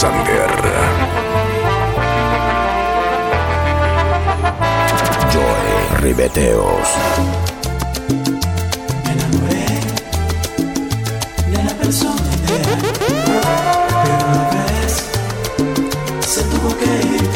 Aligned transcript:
Alexander. 0.00 0.48
Joy 5.32 6.00
Ribeteos. 6.02 6.88
Me 9.04 9.10
enamoré 9.10 9.66
de 11.50 11.64
la 11.64 11.70
persona 11.70 12.14
ideal, 12.44 12.92
pero 14.04 14.24
una 14.28 14.64
vez 14.70 14.92
se 16.28 16.42
tuvo 16.44 16.76
que 16.78 16.92
ir. 17.16 17.28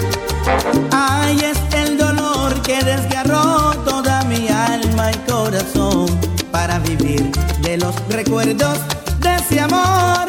Ay, 0.92 1.40
es 1.40 1.58
el 1.74 1.98
dolor 1.98 2.62
que 2.62 2.84
desgarró 2.84 3.72
toda 3.84 4.22
mi 4.26 4.46
alma 4.48 5.10
y 5.10 5.16
corazón 5.28 6.06
para 6.52 6.78
vivir 6.78 7.28
de 7.62 7.76
los 7.78 7.96
recuerdos 8.08 8.78
de 9.18 9.34
ese 9.34 9.60
amor. 9.60 10.28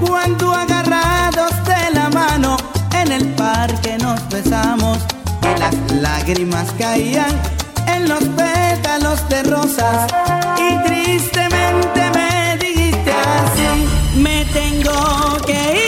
Cuando 0.00 0.54
nos 4.08 4.28
besamos 4.30 4.98
y 5.42 5.60
las 5.60 5.74
lágrimas 6.00 6.72
caían 6.78 7.30
en 7.86 8.08
los 8.08 8.24
pétalos 8.40 9.28
de 9.28 9.42
rosas 9.42 10.10
y 10.56 10.88
tristemente 10.88 12.00
me 12.14 12.56
dijiste 12.56 13.12
así, 13.12 14.18
me 14.18 14.46
tengo 14.46 15.36
que 15.46 15.74
ir. 15.74 15.87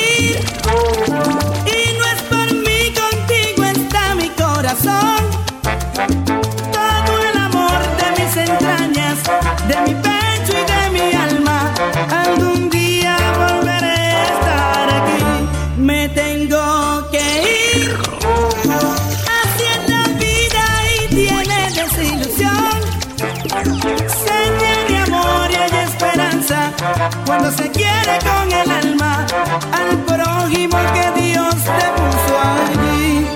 Cuando 27.27 27.51
se 27.51 27.71
quiere 27.71 28.19
con 28.21 28.53
el 28.53 28.71
alma 28.71 29.27
al 29.73 29.99
prójimo 30.05 30.77
que 30.95 31.21
Dios 31.21 31.55
te 31.55 31.87
puso 31.97 32.39
allí. 32.39 33.27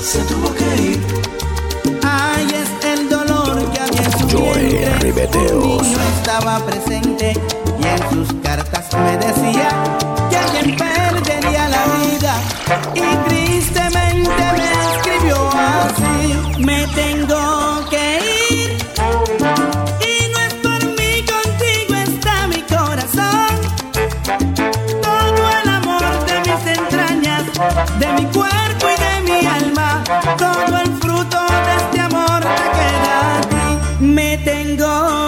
se 0.00 0.20
tuvo 0.24 0.54
que 0.54 0.82
ir. 0.82 1.00
Ay, 2.02 2.46
es 2.54 2.86
el 2.86 3.08
dolor 3.08 3.70
que 3.72 3.80
había 3.80 4.02
en 4.02 4.18
su 4.18 4.28
Joy. 4.28 4.84
Ribeteos. 5.00 5.86
Estaba 6.18 6.58
presente 6.60 7.34
y 12.94 13.16
tristemente 13.28 14.44
me 14.56 14.72
escribió 14.96 15.50
así. 15.50 16.60
Me 16.60 16.86
tengo 16.88 17.88
que 17.90 18.18
ir 18.50 18.78
y 20.00 20.32
no 20.32 20.38
es 20.40 20.54
por 20.54 20.84
mí, 20.98 21.24
contigo 21.32 21.94
está 21.94 22.46
mi 22.48 22.62
corazón. 22.62 23.52
Todo 25.02 25.50
el 25.62 25.68
amor 25.68 26.26
de 26.26 26.40
mis 26.40 26.78
entrañas, 26.78 27.44
de 27.98 28.12
mi 28.14 28.24
cuerpo 28.26 28.86
y 28.88 29.00
de 29.02 29.32
mi 29.32 29.46
alma, 29.46 30.02
todo 30.38 30.78
el 30.78 30.90
fruto 31.00 31.38
de 31.66 31.76
este 31.76 32.00
amor 32.00 32.40
te 32.40 32.66
queda 32.78 33.36
a 33.36 33.40
ti. 33.40 34.04
Me 34.04 34.38
tengo 34.38 35.23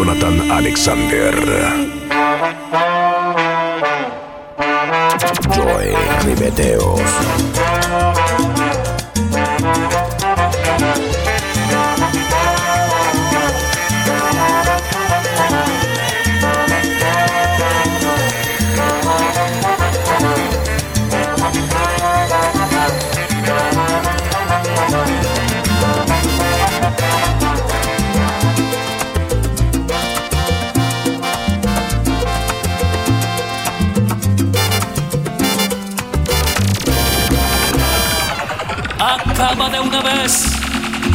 Jonathan 0.00 0.50
Alexander. 0.50 1.32
Joy 5.52 5.94
Ribeteos. 6.24 7.49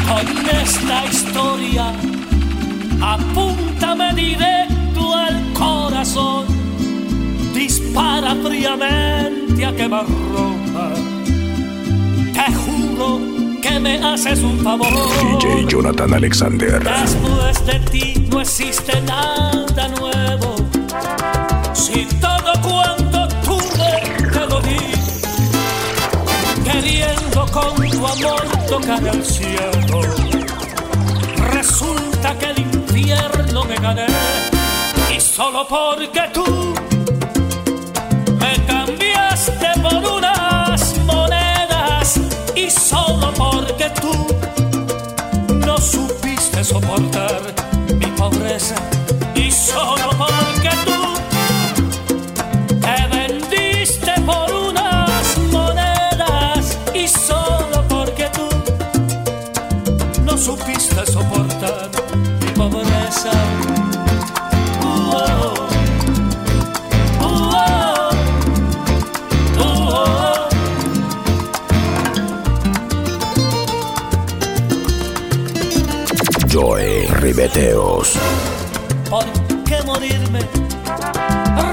Con 0.07 0.25
esta 0.61 1.05
historia. 1.05 1.93
Apúntame 3.01 4.13
directo 4.13 5.13
al 5.13 5.53
corazón. 5.53 6.45
Dispara 7.53 8.35
fríamente 8.35 9.65
a 9.65 9.75
quemarropa. 9.75 10.94
Te 12.33 12.53
juro 12.53 13.19
que 13.61 13.79
me 13.79 13.97
haces 14.03 14.39
un 14.39 14.59
favor. 14.59 14.88
DJ 15.39 15.65
Jonathan 15.67 16.13
Alexander. 16.13 16.83
Después 16.83 17.65
de 17.65 17.79
ti 17.91 18.27
no 18.29 18.41
existe 18.41 19.01
nada 19.01 19.88
nuevo. 19.99 20.55
Si 21.73 22.05
todo 22.19 22.53
cuanto 22.61 23.27
tuve 23.44 24.29
te 24.31 24.45
lo 24.47 24.61
di, 24.61 24.77
queriendo 26.63 27.45
con 27.51 27.75
tu 27.89 28.07
amor 28.07 28.54
tocar 28.67 29.05
el 29.07 29.23
cielo. 29.23 30.01
Resulta 31.51 32.37
que 32.37 32.51
el 32.51 32.59
infierno 32.59 33.63
me 33.63 33.75
gané 33.75 34.07
y 35.15 35.19
solo 35.19 35.67
porque 35.67 36.21
tú 36.33 36.73
me 38.39 38.65
cambiaste 38.65 39.67
por 39.81 40.17
unas 40.17 40.97
monedas 41.05 42.19
y 42.55 42.69
solo 42.69 43.31
porque 43.33 43.89
tú 44.01 44.13
no 45.55 45.77
supiste 45.77 46.63
soportar 46.63 47.41
mi 47.99 48.07
pobreza 48.07 48.75
y 49.35 49.51
solo 49.51 50.09
porque 50.17 50.69
tú 50.85 50.94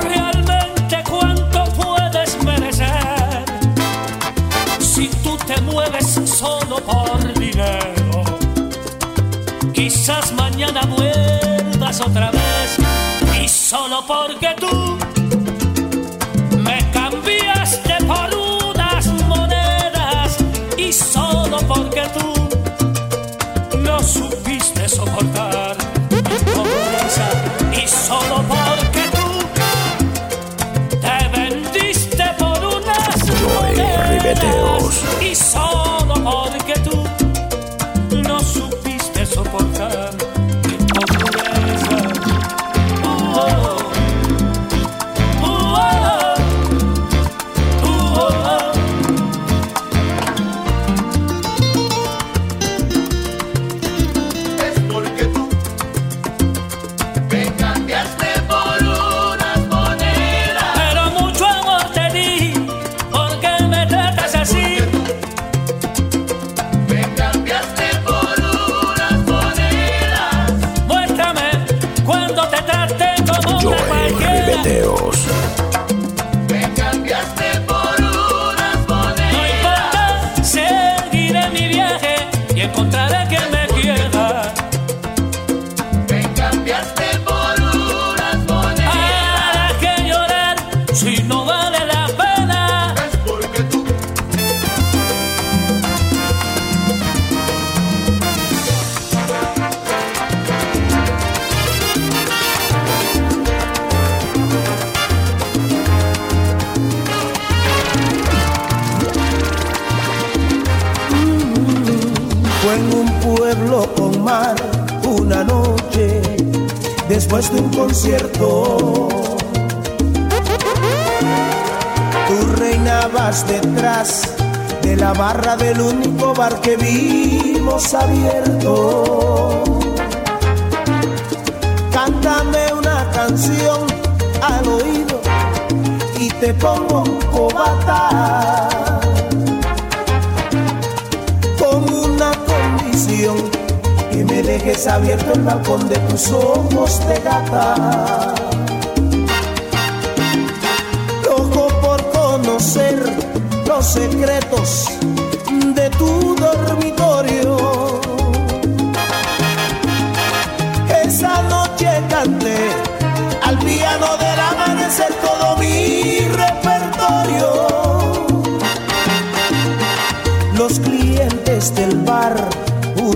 ¿Realmente 0.02 1.04
cuánto 1.08 1.64
puedes 1.74 2.42
merecer? 2.42 3.44
Si 4.78 5.08
tú 5.22 5.36
te 5.46 5.60
mueves 5.60 6.18
solo 6.24 6.76
por 6.76 7.34
dinero, 7.38 8.24
quizás 9.74 10.32
mañana 10.32 10.80
vuelvas 10.86 12.00
otra 12.00 12.30
vez. 12.30 12.78
Y 13.42 13.48
solo 13.48 14.04
porque 14.06 14.54
tú 14.58 14.96
me 16.58 16.90
cambiaste 16.90 17.96
por 18.06 18.34
unas 18.34 19.06
monedas. 19.28 20.38
Y 20.78 20.92
solo 20.92 21.58
porque 21.68 22.02
tú 22.18 22.31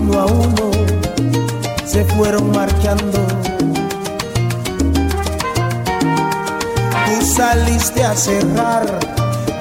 uno 0.01 0.19
a 0.19 0.25
uno, 0.25 0.71
se 1.85 2.03
fueron 2.05 2.51
marchando. 2.51 3.19
Tú 7.05 7.25
saliste 7.25 8.03
a 8.03 8.15
cerrar, 8.15 8.85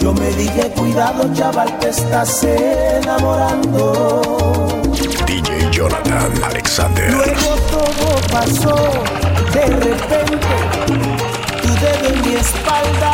yo 0.00 0.12
me 0.12 0.30
dije, 0.30 0.72
cuidado 0.76 1.32
chaval, 1.34 1.78
te 1.78 1.88
estás 1.90 2.42
enamorando. 2.44 3.92
DJ 5.26 5.70
Jonathan 5.70 6.32
Alexander. 6.44 7.10
Luego 7.12 7.56
todo 7.70 8.20
pasó, 8.32 8.76
de 9.52 9.66
repente, 9.66 10.56
tu 11.62 11.68
dedo 11.84 12.14
en 12.14 12.20
mi 12.22 12.34
espalda. 12.34 13.12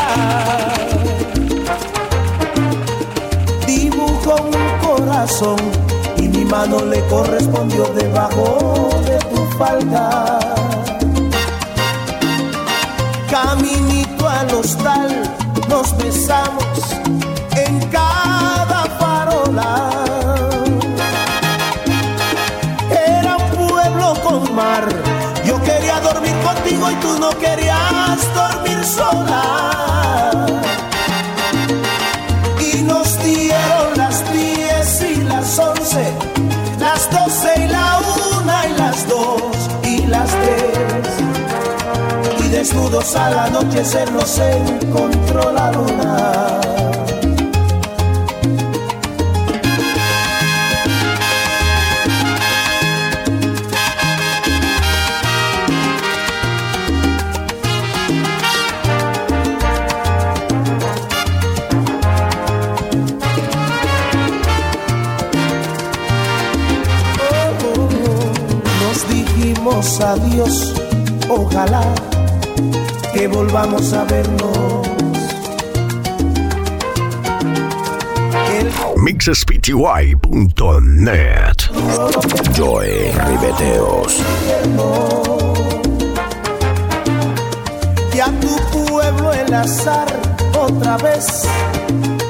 Dibujó 3.66 4.36
un 4.42 4.78
corazón 4.86 5.56
mano 6.52 6.84
le 6.84 7.00
correspondió 7.06 7.84
debajo 7.94 8.90
de 9.06 9.16
tu 9.30 9.42
falda. 9.56 10.38
Caminito 13.30 14.28
al 14.28 14.54
hostal, 14.56 15.10
nos 15.70 15.96
besamos 15.96 16.62
Desnudos 42.92 43.16
al 43.16 43.38
anochecer 43.38 44.12
nos 44.12 44.38
encontró 44.38 45.50
la 45.50 45.72
luna. 45.72 46.60
Nos 68.82 69.08
dijimos 69.08 70.00
adiós, 70.02 70.74
ojalá 71.30 72.11
que 73.22 73.28
volvamos 73.28 73.92
a 73.92 74.04
vernos. 74.04 74.88
El 78.58 78.72
mixespty.net. 78.96 81.58
Joe 82.56 83.12
Ribeteos. 83.28 84.12
y 88.12 88.18
a 88.18 88.26
tu 88.40 88.56
pueblo 88.90 89.32
el 89.32 89.54
azar 89.54 90.08
otra 90.58 90.96
vez 90.96 91.44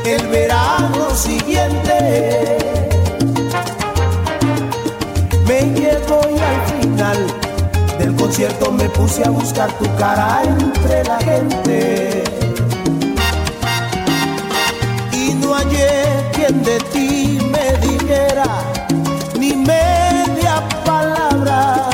el 0.05 0.27
verano 0.29 1.09
siguiente 1.15 2.59
me 5.47 5.63
llevo 5.75 6.21
y 6.37 6.39
al 6.39 6.61
final 6.83 7.42
concierto 8.23 8.71
me 8.71 8.89
puse 8.91 9.21
a 9.25 9.31
buscar 9.31 9.69
tu 9.79 9.85
cara 9.97 10.43
entre 10.45 11.03
la 11.03 11.19
gente 11.19 12.23
y 15.13 15.35
no 15.35 15.53
hallé 15.55 15.91
quien 16.33 16.63
de 16.63 16.79
ti 16.93 17.39
me 17.51 17.67
dijera 17.85 18.47
ni 19.41 19.57
media 19.57 20.63
palabra 20.85 21.91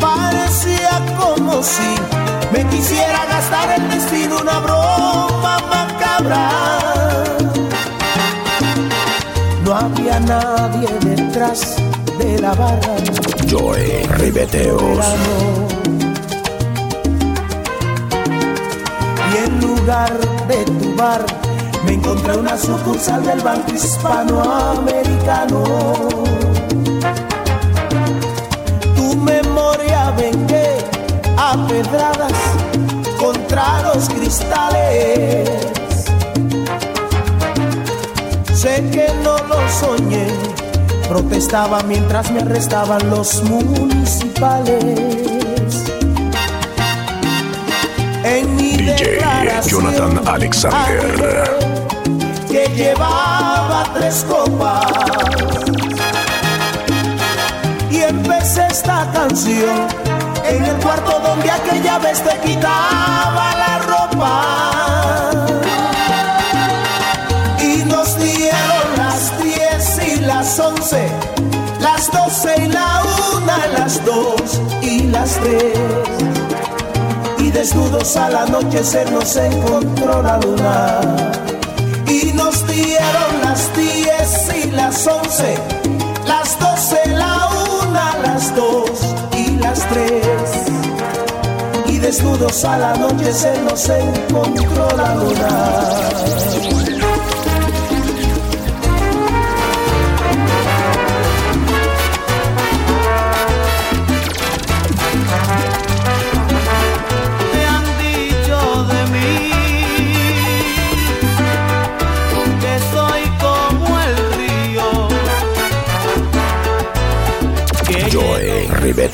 parecía 0.00 1.02
como 1.18 1.62
si 1.62 1.90
me 2.50 2.66
quisiera 2.70 3.26
gastar 3.26 3.78
el 3.78 3.90
destino 3.90 4.38
una 4.40 4.58
broma 4.60 5.58
macabra. 5.74 6.48
No 9.64 9.74
había 9.74 10.18
nadie 10.20 10.88
detrás 11.02 11.76
de 12.18 12.38
la 12.38 12.54
barra. 12.54 13.23
Joy 13.46 14.02
Ribeteos. 14.18 15.04
Y 19.32 19.36
en 19.44 19.60
lugar 19.60 20.12
de 20.48 20.64
tu 20.64 20.94
bar, 20.96 21.24
me 21.84 21.92
encontré 21.94 22.36
una 22.36 22.56
sucursal 22.56 23.24
del 23.24 23.40
Banco 23.40 23.72
Hispanoamericano. 23.72 25.64
Tu 28.96 29.16
memoria 29.16 30.10
vengué 30.16 30.78
a 31.36 31.66
pedradas 31.66 32.32
contra 33.18 33.82
los 33.82 34.08
cristales. 34.08 35.48
Sé 38.54 38.82
que 38.90 39.06
no 39.22 39.36
lo 39.48 39.68
soñé 39.68 40.63
Protestaba 41.08 41.82
mientras 41.82 42.30
me 42.30 42.40
arrestaban 42.40 43.10
los 43.10 43.42
municipales. 43.44 44.98
En 48.24 48.56
mi 48.56 48.76
DJ 48.76 49.20
Jonathan 49.66 50.20
Alexander. 50.26 51.58
Que 52.48 52.66
llevaba 52.74 53.84
tres 53.94 54.24
copas. 54.28 54.86
Y 57.90 58.00
empecé 58.00 58.66
esta 58.68 59.10
canción 59.12 59.86
en 60.46 60.64
el 60.64 60.76
cuarto 60.76 61.20
donde 61.20 61.50
aquella 61.50 61.98
vez 61.98 62.22
te 62.22 62.38
quitaba 62.40 63.54
la 63.56 63.78
ropa 63.78 65.33
una, 73.54 73.66
las 73.78 74.04
dos 74.04 74.60
y 74.82 75.04
las 75.04 75.34
tres. 75.40 75.78
Y 77.38 77.50
desnudos 77.50 78.16
al 78.16 78.36
anochecer 78.36 79.10
nos 79.12 79.36
encontró 79.36 80.22
la 80.22 80.38
luna. 80.38 81.00
Y 82.08 82.32
nos 82.32 82.66
dieron 82.66 83.40
las 83.42 83.74
diez 83.76 84.64
y 84.64 84.70
las 84.70 85.06
once, 85.06 85.58
las 86.26 86.58
doce, 86.58 87.00
la 87.08 87.50
una, 87.82 88.18
las 88.22 88.54
dos 88.54 88.90
y 89.36 89.56
las 89.56 89.80
tres. 89.88 90.50
Y 91.86 91.98
desnudos 91.98 92.64
al 92.64 92.82
anochecer 92.84 93.60
nos 93.62 93.88
encontró 93.88 94.88
la 94.96 95.14
luna. 95.14 96.83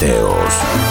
Mateos. 0.00 0.89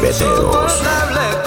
Ribeteros. 0.00 1.37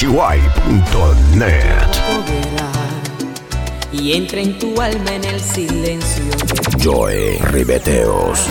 pty.net. 0.00 1.44
Y 3.92 4.14
entra 4.14 4.40
en 4.40 4.58
tu 4.58 4.80
alma 4.80 5.12
en 5.12 5.24
el 5.24 5.38
silencio. 5.38 6.24
De 6.24 6.82
Joy 6.82 7.36
Ribeteos. 7.52 8.46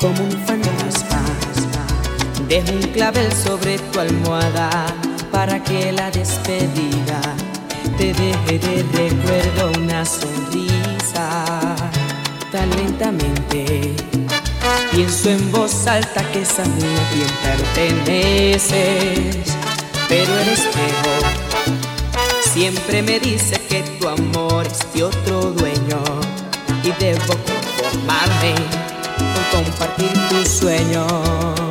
Como 0.00 0.22
un 0.22 0.30
fantasma, 0.46 1.24
deja 2.48 2.70
un 2.70 2.82
clavel 2.92 3.32
sobre 3.32 3.80
tu 3.80 3.98
almohada 3.98 4.86
para 5.32 5.60
que 5.60 5.90
la 5.90 6.08
despedida 6.12 7.20
te 7.98 8.14
deje 8.14 8.60
de 8.60 8.84
recuerdo 8.92 9.72
una 9.80 10.04
sonrisa. 10.04 11.74
Tan 12.52 12.70
lentamente 12.70 13.92
pienso 14.92 15.30
en 15.30 15.50
voz 15.50 15.84
alta 15.88 16.22
que 16.30 16.42
es 16.42 16.58
a 16.60 16.64
mí 16.64 16.84
a 16.84 17.10
quien 17.10 17.28
perteneces 17.74 19.56
pero 20.08 20.38
el 20.38 20.48
espejo 20.48 21.10
siempre 22.52 23.02
me 23.02 23.18
dice 23.18 23.60
que 23.68 23.82
tu 23.98 24.08
amor 24.08 24.66
es 24.66 24.92
de 24.94 25.04
otro 25.04 25.52
dueño 25.52 26.02
y 26.82 26.92
debo 27.02 27.34
conformarme 27.44 28.54
con 29.50 29.64
compartir 29.64 30.12
tu 30.28 30.44
sueño. 30.44 31.65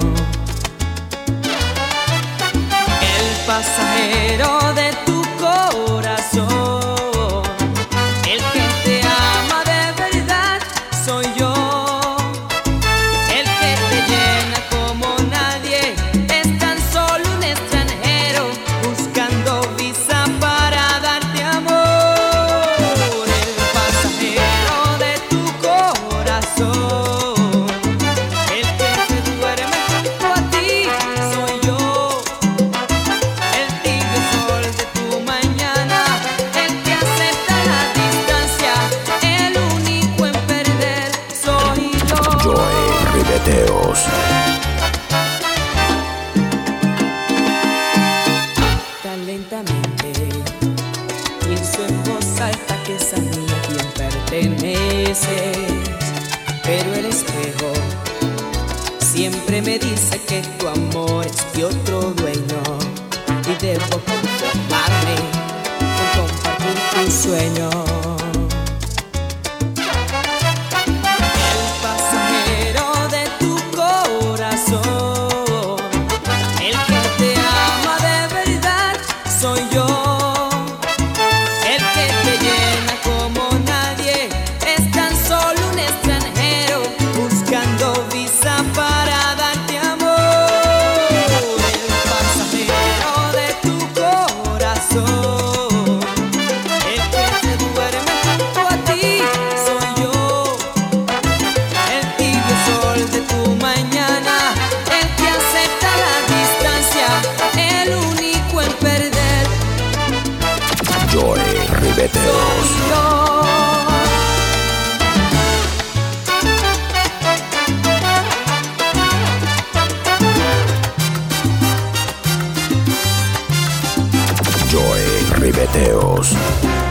Adiós. 126.26 126.85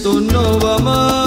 Esto 0.00 0.18
no 0.18 0.58
va 0.60 1.19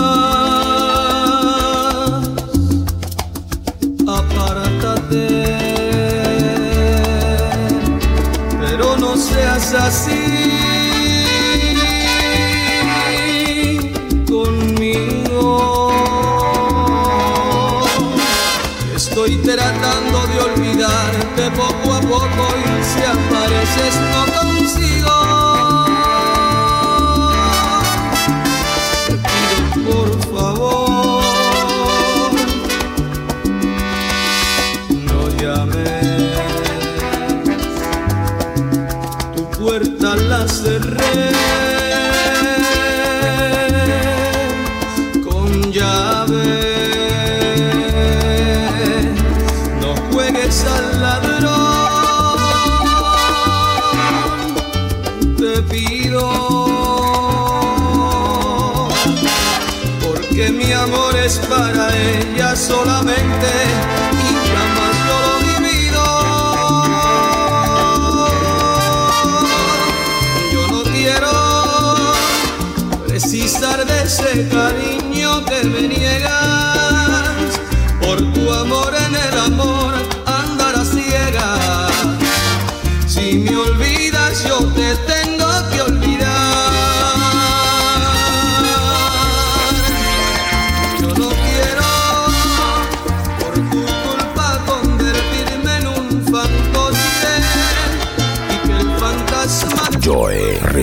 solamente 62.64 63.83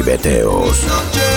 Ribeteos. 0.00 1.29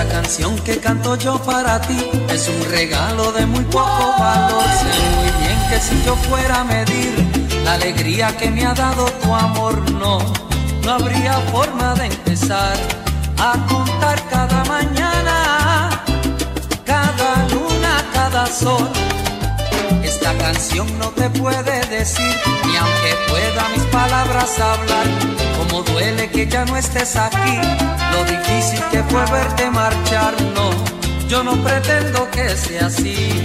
Esta 0.00 0.14
canción 0.14 0.58
que 0.60 0.78
canto 0.78 1.14
yo 1.16 1.36
para 1.42 1.78
ti 1.82 2.10
es 2.30 2.48
un 2.48 2.70
regalo 2.70 3.32
de 3.32 3.44
muy 3.44 3.62
poco 3.64 4.14
valor. 4.18 4.64
Sé 4.64 4.98
muy 5.14 5.30
bien 5.44 5.58
que 5.68 5.78
si 5.78 6.02
yo 6.06 6.16
fuera 6.16 6.60
a 6.60 6.64
medir 6.64 7.12
la 7.64 7.74
alegría 7.74 8.34
que 8.34 8.50
me 8.50 8.64
ha 8.64 8.72
dado 8.72 9.04
tu 9.04 9.34
amor, 9.34 9.78
no, 9.90 10.18
no 10.84 10.90
habría 10.90 11.34
forma 11.52 11.92
de 11.96 12.06
empezar 12.06 12.78
a 13.36 13.52
contar 13.68 14.18
cada 14.30 14.64
mañana, 14.64 16.02
cada 16.86 17.46
luna, 17.52 18.02
cada 18.14 18.46
sol. 18.46 18.88
Esta 20.02 20.32
canción 20.38 20.98
no 20.98 21.10
te 21.10 21.28
puede 21.28 21.86
decir, 21.88 22.36
ni 22.64 22.74
aunque 22.74 23.12
pueda 23.28 23.68
mis 23.76 23.84
palabras 23.92 24.58
hablar 24.60 25.49
Cómo 25.70 25.82
duele 25.84 26.28
que 26.30 26.48
ya 26.48 26.64
no 26.64 26.76
estés 26.76 27.14
aquí, 27.14 27.58
lo 28.12 28.24
difícil 28.24 28.82
que 28.90 29.04
fue 29.04 29.24
verte 29.30 29.70
marchar, 29.70 30.34
no, 30.52 30.70
yo 31.28 31.44
no 31.44 31.52
pretendo 31.62 32.28
que 32.30 32.56
sea 32.56 32.86
así. 32.86 33.44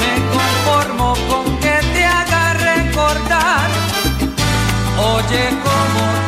Me 0.00 0.12
conformo 0.32 1.14
con 1.28 1.58
que 1.58 1.76
te 1.92 2.04
haga 2.04 2.54
recordar, 2.54 3.68
oye, 4.98 5.50
cómo 5.62 6.25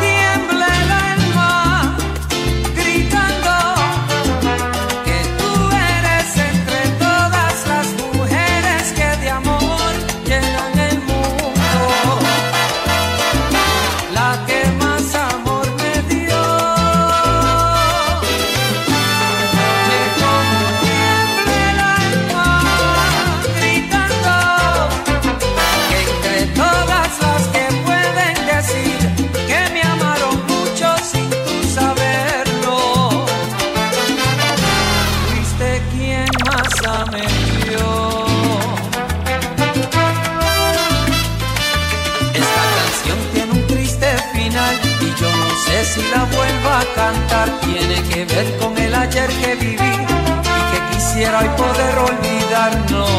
quisiera 51.29 51.57
poder 51.57 51.99
olvidarnos, 51.99 53.11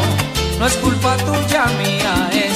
no 0.58 0.66
es 0.66 0.74
culpa 0.78 1.16
tuya 1.18 1.66
mía. 1.78 2.30
Eh. 2.32 2.49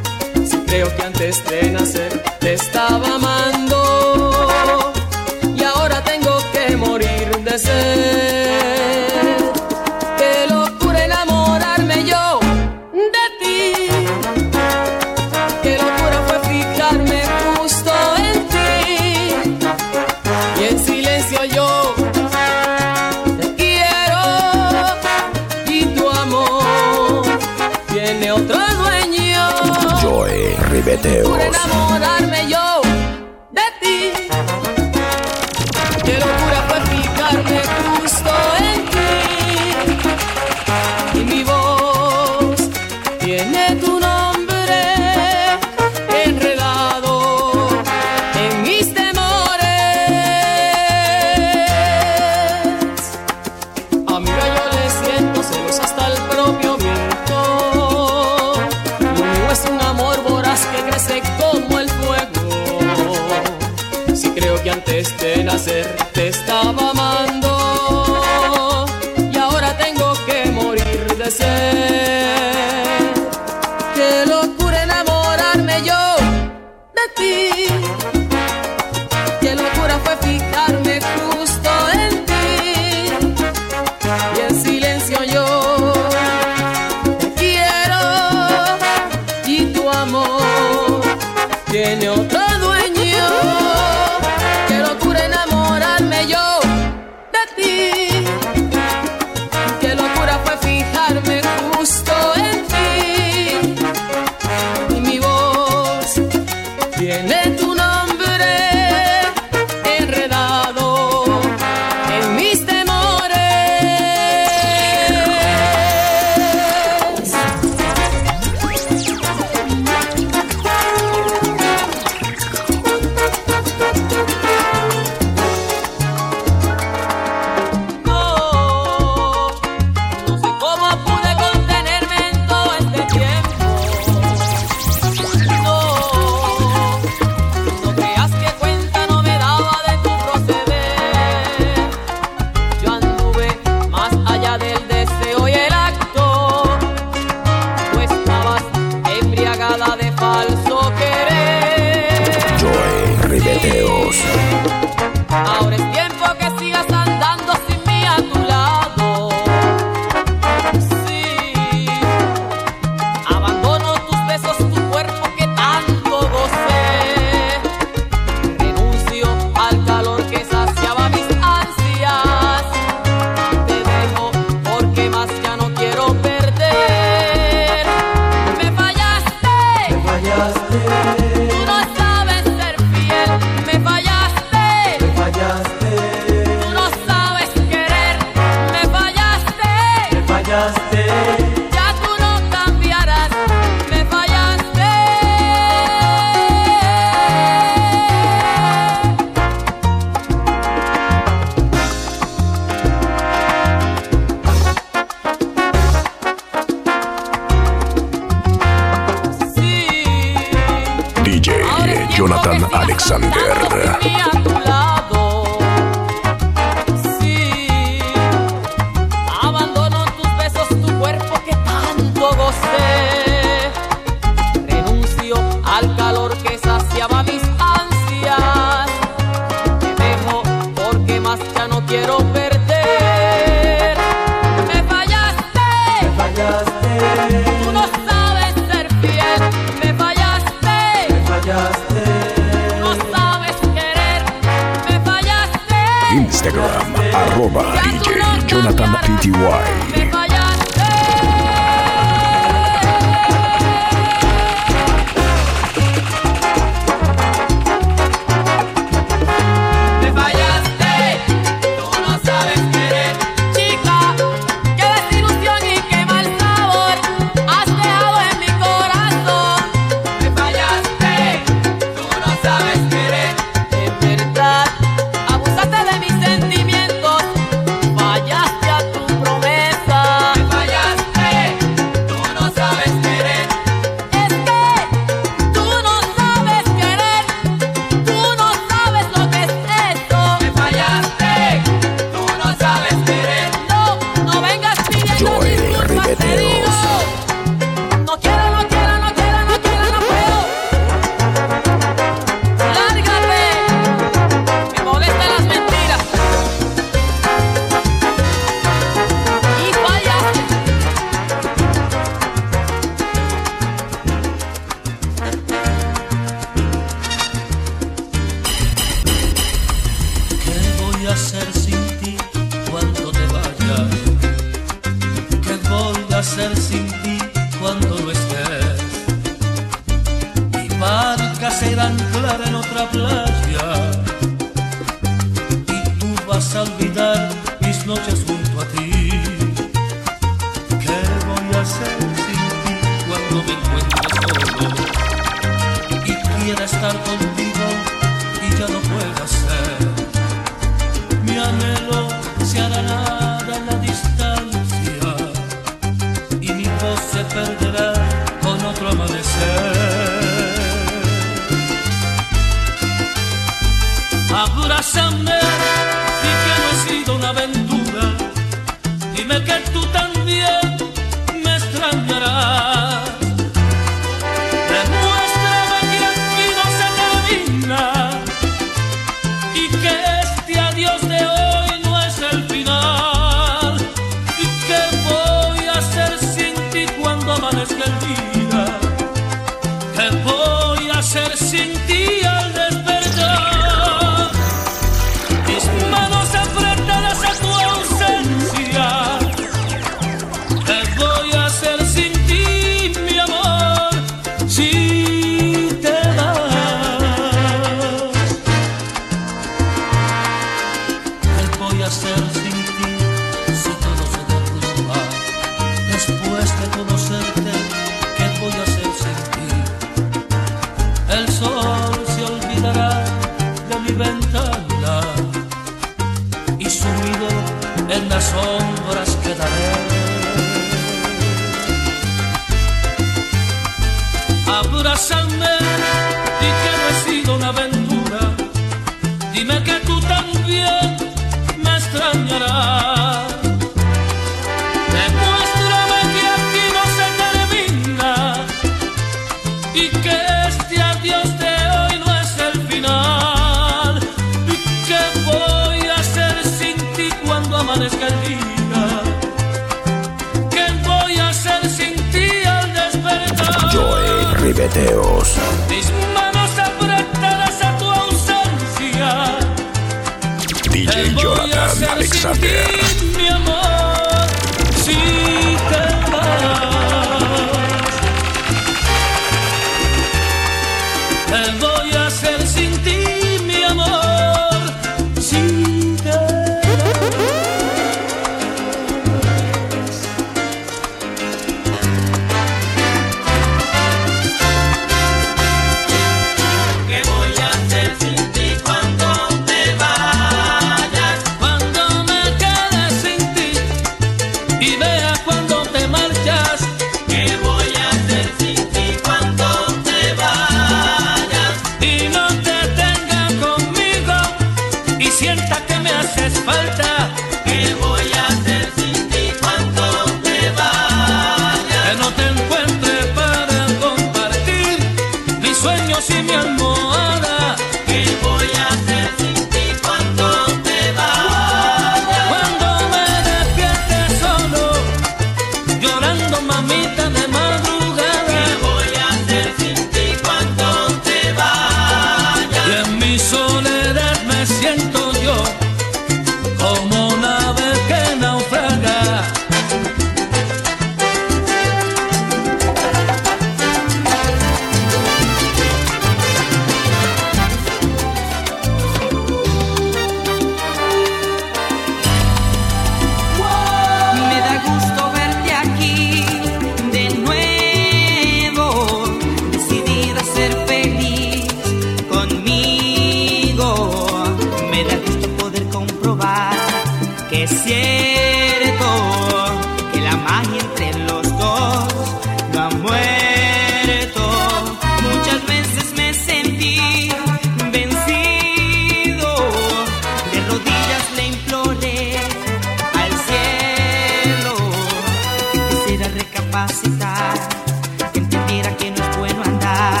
que 596.98 598.18
entendiera 598.18 598.76
que 598.76 598.90
no 598.90 599.02
es 599.02 599.16
bueno 599.18 599.42
andar 599.44 600.00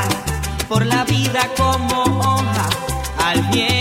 por 0.68 0.84
la 0.84 1.04
vida 1.04 1.48
como 1.56 2.02
hoja 2.02 2.68
al 3.24 3.40
bien. 3.50 3.71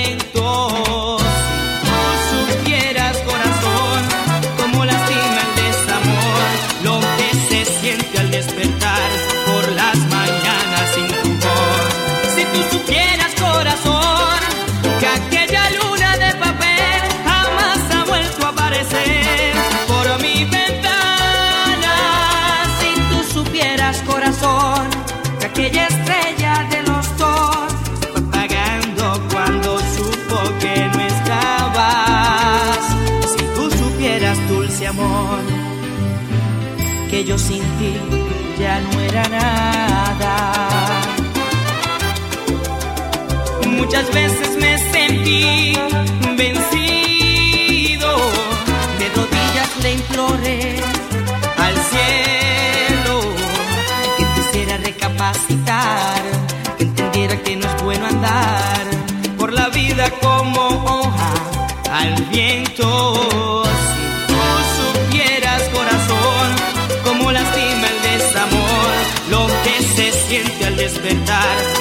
yo 37.32 37.38
sin 37.38 37.64
ti 37.80 37.94
ya 38.60 38.82
no 38.82 39.00
era 39.00 39.24
nada. 39.30 40.34
Muchas 43.78 44.06
veces 44.14 44.50
me 44.64 44.78
sentí 44.92 45.74
vencido, 46.42 48.12
de 49.00 49.06
rodillas 49.16 49.70
le 49.84 49.92
imploré 50.00 50.76
al 51.66 51.76
cielo 51.92 53.16
que 54.18 54.24
quisiera 54.36 54.76
recapacitar, 54.90 56.22
que 56.78 56.84
entendiera 56.84 57.36
que 57.44 57.56
no 57.56 57.66
es 57.66 57.82
bueno 57.82 58.08
andar 58.08 58.84
por 59.38 59.54
la 59.54 59.70
vida 59.70 60.06
como 60.20 60.62
hoja 60.68 61.34
al 61.94 62.14
viento. 62.26 63.31
despertar. 71.04 71.81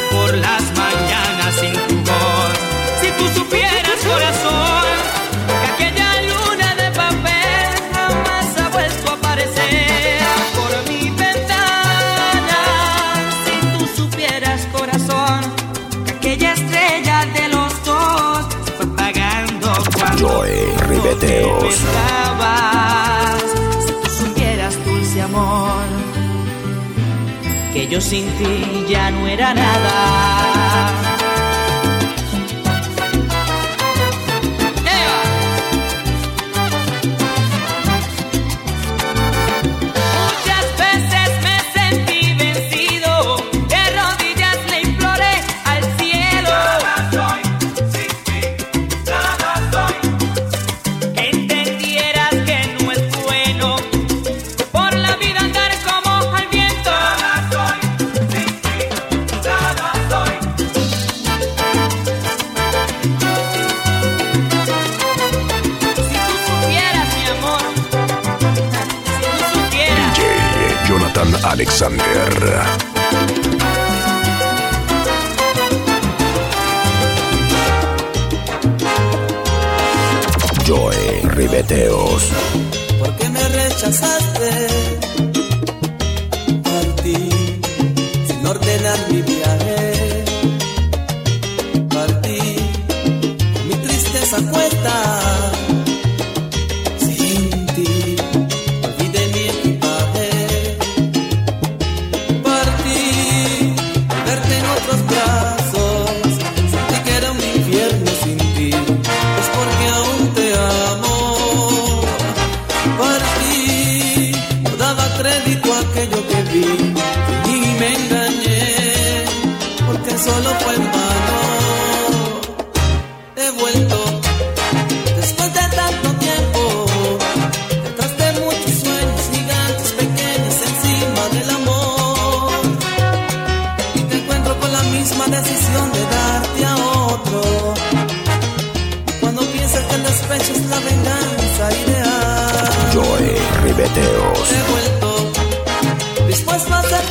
sin 28.01 28.27
ti 28.39 28.85
ya 28.89 29.11
no 29.11 29.29
era 29.29 29.53
nada. 29.53 31.20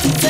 to 0.02 0.29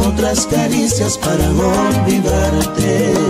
otras 0.00 0.46
caricias 0.46 1.18
para 1.18 1.48
olvidarte. 1.50 3.23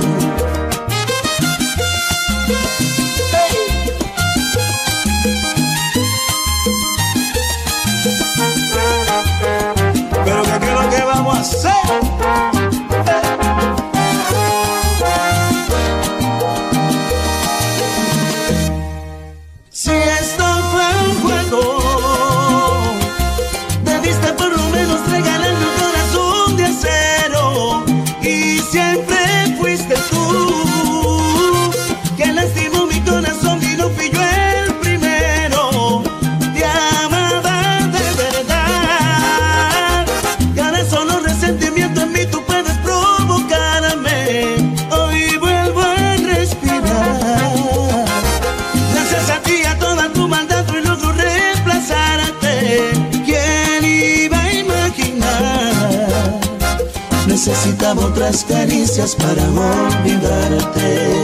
Otras 58.25 58.45
caricias 58.45 59.15
para 59.17 59.43
olvidarte. 59.51 61.24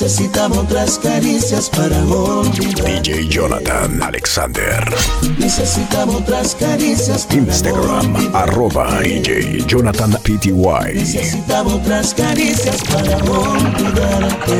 Necesitaba 0.00 0.60
otras 0.60 0.98
caricias 0.98 1.68
para 1.68 2.02
olvidar. 2.04 3.02
DJ 3.02 3.28
Jonathan 3.28 4.02
Alexander. 4.02 4.82
Necesitaba 5.36 6.10
otras 6.16 6.54
caricias 6.54 7.26
para 7.26 7.40
Instagram 7.40 8.14
olvidar. 8.14 8.48
arroba 8.48 8.98
DJ 9.02 9.62
Jonathan 9.66 10.12
PTY. 10.12 10.94
Necesitaba 10.94 11.74
otras 11.74 12.14
caricias 12.14 12.82
para 12.84 13.18
olvidarte. 13.18 14.56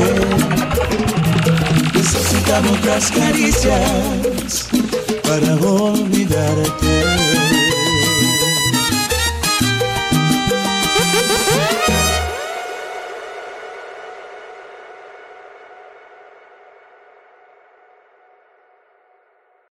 Necesitaba 1.94 2.70
otras 2.72 3.10
caricias 3.10 4.68
para 5.22 5.54
olvidarte. 5.54 6.99